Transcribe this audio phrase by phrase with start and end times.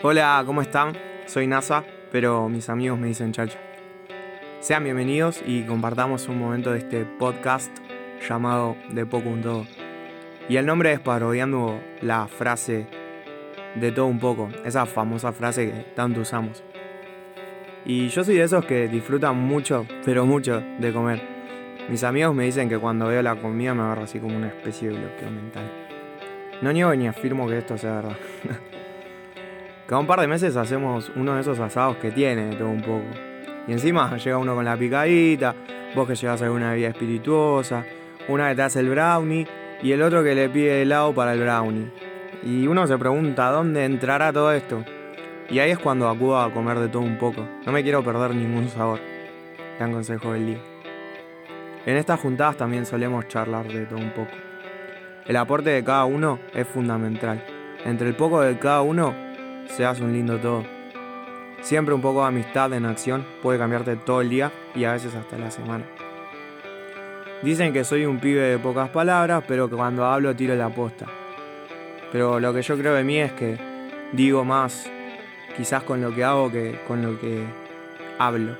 [0.00, 0.96] Hola, ¿cómo están?
[1.26, 3.58] Soy NASA, pero mis amigos me dicen Chacho.
[4.60, 7.76] Sean bienvenidos y compartamos un momento de este podcast
[8.28, 9.66] llamado De poco un todo.
[10.48, 12.86] Y el nombre es parodiando la frase
[13.74, 16.62] de todo un poco, esa famosa frase que tanto usamos.
[17.84, 21.20] Y yo soy de esos que disfrutan mucho, pero mucho, de comer.
[21.88, 24.90] Mis amigos me dicen que cuando veo la comida me agarro así como una especie
[24.90, 25.68] de bloqueo mental.
[26.62, 28.16] No niego ni afirmo que esto sea verdad.
[29.88, 33.06] Cada un par de meses hacemos uno de esos asados que tiene todo un poco.
[33.66, 35.54] Y encima llega uno con la picadita,
[35.96, 37.86] vos que llevas alguna bebida espirituosa,
[38.28, 39.46] una que te hace el brownie
[39.82, 41.90] y el otro que le pide helado para el brownie.
[42.42, 44.84] Y uno se pregunta, ¿dónde entrará todo esto?
[45.48, 47.48] Y ahí es cuando acudo a comer de todo un poco.
[47.64, 49.00] No me quiero perder ningún sabor.
[49.78, 50.60] Gran consejo del día.
[51.86, 54.32] En estas juntadas también solemos charlar de todo un poco.
[55.24, 57.42] El aporte de cada uno es fundamental.
[57.86, 59.27] Entre el poco de cada uno
[59.68, 60.64] se hace un lindo todo.
[61.60, 65.14] Siempre un poco de amistad en acción puede cambiarte todo el día y a veces
[65.14, 65.84] hasta la semana.
[67.42, 71.06] Dicen que soy un pibe de pocas palabras, pero que cuando hablo tiro la posta.
[72.10, 73.58] Pero lo que yo creo de mí es que
[74.12, 74.90] digo más
[75.56, 77.44] quizás con lo que hago que con lo que
[78.18, 78.56] hablo.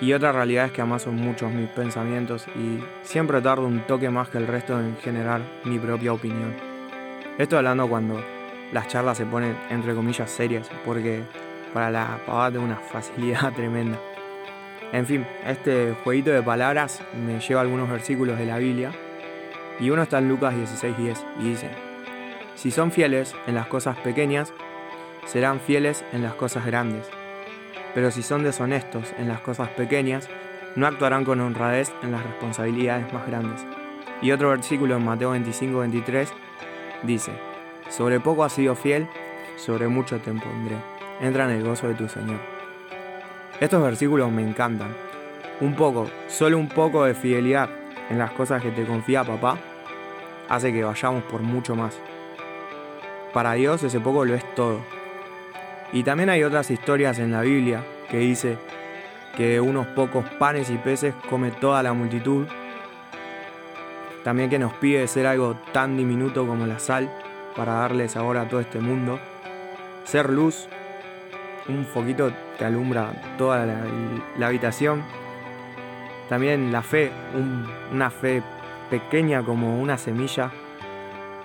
[0.00, 4.10] Y otra realidad es que además son muchos mis pensamientos y siempre tardo un toque
[4.10, 6.54] más que el resto en generar mi propia opinión.
[7.36, 8.37] Esto hablando cuando
[8.72, 11.22] las charlas se ponen entre comillas serias, porque
[11.72, 13.98] para la pavada tengo una facilidad tremenda.
[14.92, 18.90] En fin, este jueguito de palabras me lleva a algunos versículos de la Biblia
[19.80, 21.70] y uno está en Lucas 16:10 y dice,
[22.54, 24.52] si son fieles en las cosas pequeñas,
[25.26, 27.08] serán fieles en las cosas grandes.
[27.94, 30.28] Pero si son deshonestos en las cosas pequeñas,
[30.74, 33.64] no actuarán con honradez en las responsabilidades más grandes.
[34.22, 36.28] Y otro versículo en Mateo 25-23
[37.04, 37.32] dice,
[37.88, 39.08] sobre poco has sido fiel,
[39.56, 40.76] sobre mucho te pondré.
[41.20, 42.38] Entra en el gozo de tu Señor.
[43.60, 44.94] Estos versículos me encantan.
[45.60, 47.68] Un poco, solo un poco de fidelidad
[48.10, 49.58] en las cosas que te confía papá
[50.48, 51.98] hace que vayamos por mucho más.
[53.32, 54.80] Para Dios ese poco lo es todo.
[55.92, 58.58] Y también hay otras historias en la Biblia que dice
[59.36, 62.46] que unos pocos panes y peces come toda la multitud.
[64.24, 67.10] También que nos pide ser algo tan diminuto como la sal
[67.58, 69.18] para darle sabor a todo este mundo.
[70.04, 70.68] Ser luz,
[71.68, 75.02] un foquito te alumbra toda la, habitación.
[76.28, 77.10] También la fe,
[77.92, 78.44] una fe
[78.90, 80.52] pequeña como una semilla,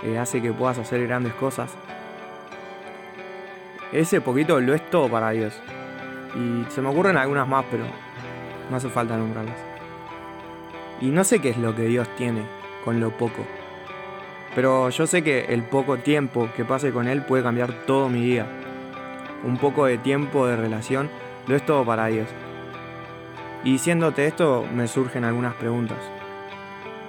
[0.02, 1.74] que hace que puedas hacer grandes cosas.
[3.92, 5.60] Ese poquito lo es todo para Dios.
[6.36, 7.86] Y se me ocurren algunas más, pero
[8.70, 9.58] no hace falta nombrarlas.
[11.02, 12.44] Y no sé qué es lo que Dios tiene
[12.86, 13.44] con lo poco.
[14.56, 18.24] Pero yo sé que el poco tiempo que pase con Él puede cambiar todo mi
[18.24, 18.46] día.
[19.44, 21.10] Un poco de tiempo de relación
[21.48, 22.28] lo es todo para Dios.
[23.64, 25.98] Y diciéndote esto me surgen algunas preguntas.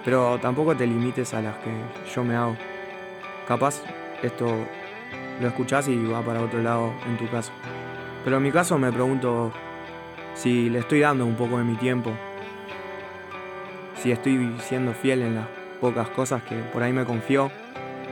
[0.04, 1.71] Pero tampoco te limites a las que
[2.15, 2.56] yo me hago.
[3.47, 3.83] Capaz
[4.22, 4.47] esto
[5.41, 7.53] lo escuchás y va para otro lado en tu caso.
[8.25, 9.53] Pero en mi caso me pregunto
[10.34, 12.10] si le estoy dando un poco de mi tiempo,
[13.97, 15.47] si estoy siendo fiel en las
[15.81, 17.51] pocas cosas que por ahí me confió,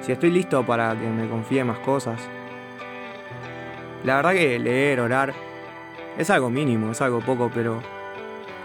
[0.00, 2.20] si estoy listo para que me confíe más cosas.
[4.04, 5.32] La verdad que leer, orar,
[6.18, 7.80] es algo mínimo, es algo poco, pero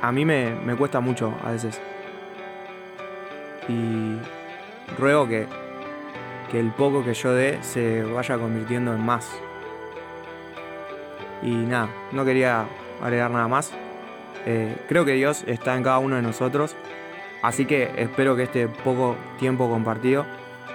[0.02, 1.80] a mí me, me cuesta mucho a veces.
[3.70, 4.18] Y
[4.98, 5.48] ruego que
[6.50, 9.30] que el poco que yo dé se vaya convirtiendo en más.
[11.44, 12.66] Y nada, no quería
[13.02, 13.72] agregar nada más.
[14.46, 16.76] Eh, creo que Dios está en cada uno de nosotros,
[17.42, 20.26] así que espero que este poco tiempo compartido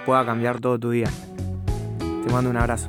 [0.05, 1.09] pueda cambiar todo tu día.
[1.99, 2.87] Te mando un abrazo.